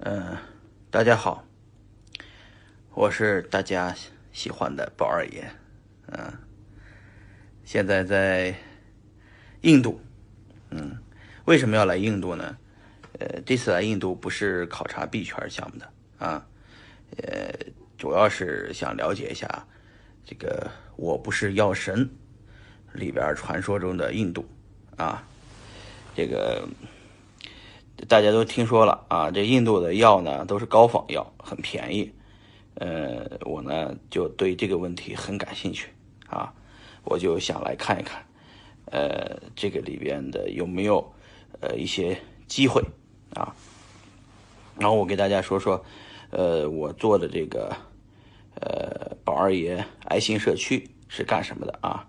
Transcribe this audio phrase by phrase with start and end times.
[0.00, 0.36] 嗯，
[0.92, 1.44] 大家好，
[2.94, 3.92] 我是大家
[4.30, 5.50] 喜欢的宝二爷。
[6.12, 6.32] 嗯，
[7.64, 8.54] 现在在
[9.62, 10.00] 印度。
[10.70, 10.96] 嗯，
[11.46, 12.56] 为什么要来印度呢？
[13.18, 15.92] 呃，这次来印度不是考察币圈项目的
[16.24, 16.46] 啊，
[17.16, 17.52] 呃，
[17.96, 19.66] 主要是想了解一下
[20.24, 22.08] 这个“我不是药神”
[22.94, 24.48] 里边传说中的印度
[24.96, 25.24] 啊，
[26.14, 26.68] 这个。
[28.06, 32.12] 大家都听说了啊，这印度的药呢都是高仿药，很便宜。
[32.74, 35.88] 呃，我呢就对这个问题很感兴趣
[36.28, 36.54] 啊，
[37.02, 38.24] 我就想来看一看，
[38.92, 41.12] 呃，这个里边的有没有
[41.60, 42.80] 呃一些机会
[43.34, 43.52] 啊。
[44.78, 45.84] 然后我给大家说说，
[46.30, 47.74] 呃，我做的这个
[48.60, 52.06] 呃宝二爷爱心社区是干什么的啊？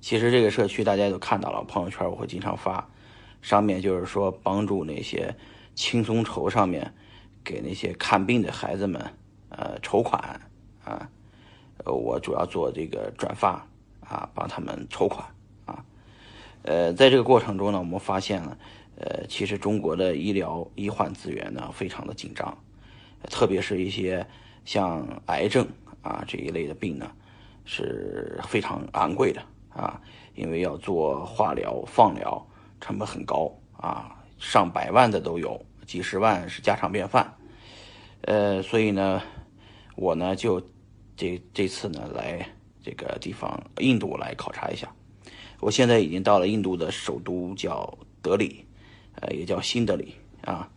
[0.00, 2.88] 其实这个社区大家都看到了，朋友圈我会经常发。
[3.42, 5.34] 上面就是说帮助那些
[5.74, 6.92] 轻松筹上面
[7.44, 9.00] 给那些看病的孩子们
[9.50, 10.40] 呃筹款
[10.84, 11.08] 啊，
[11.84, 13.66] 呃我主要做这个转发
[14.00, 15.26] 啊帮他们筹款
[15.64, 15.84] 啊，
[16.62, 18.58] 呃在这个过程中呢，我们发现了
[18.96, 22.56] 呃其实中国的医疗医患资源呢非常的紧张，
[23.30, 24.26] 特别是一些
[24.64, 25.66] 像癌症
[26.02, 27.10] 啊这一类的病呢
[27.64, 30.00] 是非常昂贵的啊，
[30.34, 32.44] 因为要做化疗放疗。
[32.80, 37.32] 成本很高啊，上百万的都有，几十万是家常便饭。
[38.22, 39.22] 呃，所以呢，
[39.94, 40.60] 我呢就
[41.16, 42.46] 这这次呢来
[42.82, 44.90] 这个地方印度来考察一下。
[45.60, 48.64] 我现在已经到了印度的首都叫德里，
[49.20, 50.68] 呃，也叫新德里啊。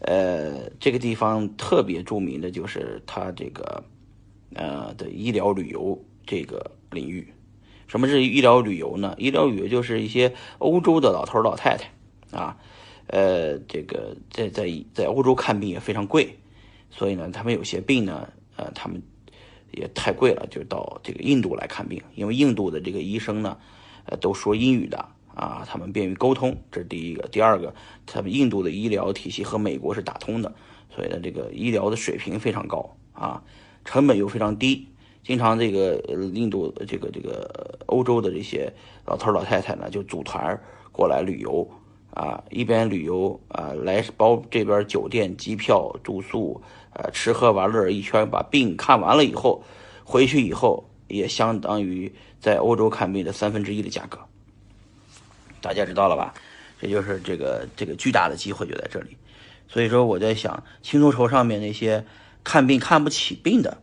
[0.00, 3.84] 呃，这个地方特别著名的就是它这个
[4.54, 7.32] 呃的医疗旅游这个领域。
[7.90, 9.16] 什么是医疗旅游呢？
[9.18, 12.56] 医疗旅游就是一些欧洲的老头老太太，啊，
[13.08, 16.38] 呃，这个在在在欧洲看病也非常贵，
[16.88, 19.02] 所以呢，他们有些病呢，呃，他们
[19.72, 22.00] 也太贵了，就到这个印度来看病。
[22.14, 23.58] 因为印度的这个医生呢，
[24.04, 25.04] 呃，都说英语的
[25.34, 27.26] 啊，他们便于沟通，这是第一个。
[27.26, 27.74] 第二个，
[28.06, 30.54] 他们印度的医疗体系和美国是打通的，
[30.94, 33.42] 所以呢，这个医疗的水平非常高啊，
[33.84, 34.86] 成本又非常低。
[35.22, 35.96] 经常这个
[36.32, 38.72] 印度这个这个欧洲的这些
[39.04, 40.58] 老头老太太呢，就组团
[40.90, 41.68] 过来旅游
[42.14, 46.60] 啊，一边旅游啊，来包这边酒店、机票、住宿，
[46.94, 49.62] 呃，吃喝玩乐一圈，把病看完了以后，
[50.04, 54.18] 回去以后也相当于在欧洲看病的三分之一的价格。
[55.60, 56.34] 大家知道了吧？
[56.80, 59.16] 这就是这个这个巨大的机会就在这里。
[59.68, 62.04] 所以说我在想，轻松筹上面那些
[62.42, 63.82] 看病看不起病的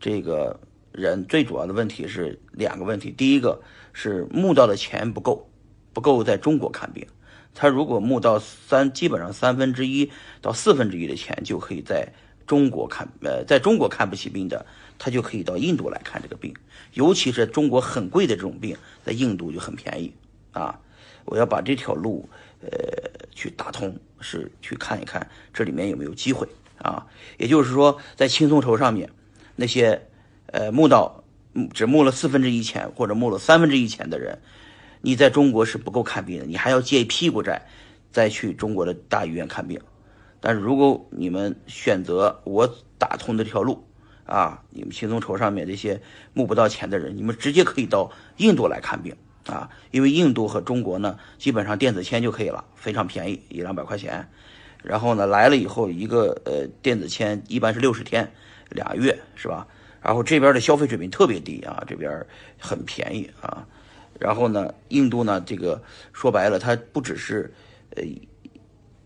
[0.00, 0.58] 这个。
[1.00, 3.62] 人最主要的问题是两个问题，第一个
[3.92, 5.50] 是募到的钱不够，
[5.92, 7.06] 不够在中国看病。
[7.54, 12.12] 他如果募到三，基本上三分之一到四分之一的钱就可以在
[12.46, 14.64] 中国看，呃，在中国看不起病的，
[14.98, 16.54] 他就可以到印度来看这个病。
[16.92, 20.14] 尤其是中国很贵的这种病，在印度就很便宜
[20.52, 20.78] 啊。
[21.24, 22.28] 我要把这条路，
[22.60, 22.70] 呃，
[23.32, 26.46] 去打通，是去看一看这里面有没有机会
[26.78, 27.06] 啊。
[27.36, 29.10] 也就是说，在轻松筹上面
[29.56, 30.06] 那些。
[30.52, 31.24] 呃，募到
[31.72, 34.38] 只募了四分之一钱，或者募了三分之一钱的人，
[35.00, 37.66] 你在中国是不够看病的，你还要借一屁股债，
[38.10, 39.80] 再去中国的大医院看病。
[40.40, 42.68] 但是如果你们选择我
[42.98, 43.84] 打通的这条路，
[44.24, 46.00] 啊，你们轻松筹上面这些
[46.32, 49.14] 募不到钱的人，你们直接可以到印度来看病
[49.46, 54.28] 啊，因为印度和中国呢，基本上电子签就可以了，非常便宜，一两百块钱。
[54.82, 58.32] 然后呢，来了以后，一个呃电子签一般是六十天，
[58.70, 59.66] 俩月是吧？
[60.02, 62.26] 然后这边的消费水平特别低啊，这边
[62.58, 63.66] 很便宜啊。
[64.18, 67.52] 然后呢，印度呢，这个说白了，它不只是
[67.96, 68.02] 呃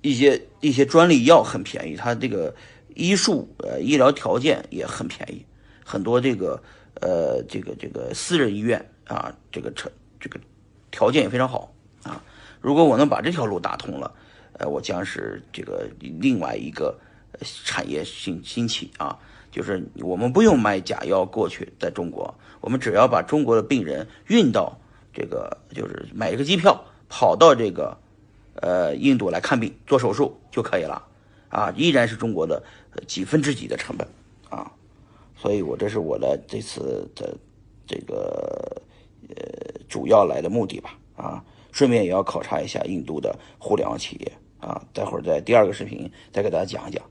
[0.00, 2.54] 一些一些专利药很便宜，它这个
[2.94, 5.44] 医术呃医疗条件也很便宜，
[5.84, 6.60] 很多这个
[7.00, 10.40] 呃这个这个私人医院啊，这个成这个
[10.90, 11.72] 条件也非常好
[12.02, 12.20] 啊。
[12.60, 14.12] 如果我能把这条路打通了，
[14.54, 16.98] 呃，我将是这个另外一个
[17.64, 19.16] 产业兴兴起啊。
[19.56, 24.78] 就是我们不用买假药过去，在中国，我们只要把中国的病人运到
[25.14, 27.96] 这个，就是买一个机票跑到这个，
[28.56, 31.02] 呃，印度来看病做手术就可以了，
[31.48, 32.62] 啊，依然是中国的
[33.06, 34.06] 几分之几的成本，
[34.50, 34.70] 啊，
[35.34, 37.34] 所以我这是我的这次的
[37.86, 38.82] 这个
[39.30, 41.42] 呃主要来的目的吧，啊，
[41.72, 47.02] 顺便也要考察一下印度的互联网企业，啊，待会儿在第二个视频再给大家讲一讲，